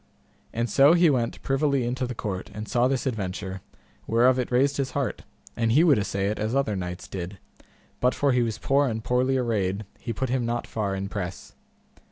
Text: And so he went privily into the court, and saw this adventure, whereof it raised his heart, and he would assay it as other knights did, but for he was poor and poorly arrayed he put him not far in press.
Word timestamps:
And 0.51 0.67
so 0.67 0.93
he 0.93 1.11
went 1.11 1.39
privily 1.43 1.83
into 1.85 2.07
the 2.07 2.15
court, 2.15 2.49
and 2.55 2.67
saw 2.67 2.87
this 2.87 3.05
adventure, 3.05 3.61
whereof 4.07 4.39
it 4.39 4.49
raised 4.51 4.77
his 4.77 4.93
heart, 4.97 5.21
and 5.55 5.73
he 5.73 5.83
would 5.83 5.99
assay 5.99 6.25
it 6.29 6.39
as 6.39 6.55
other 6.55 6.75
knights 6.75 7.07
did, 7.07 7.37
but 7.99 8.15
for 8.15 8.31
he 8.31 8.41
was 8.41 8.57
poor 8.57 8.87
and 8.87 9.03
poorly 9.03 9.37
arrayed 9.37 9.85
he 9.99 10.11
put 10.11 10.29
him 10.29 10.43
not 10.43 10.65
far 10.65 10.95
in 10.95 11.07
press. 11.07 11.53